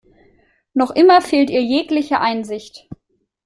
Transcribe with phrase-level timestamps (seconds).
[0.73, 2.87] Noch immer fehlt ihr jegliche Einsicht.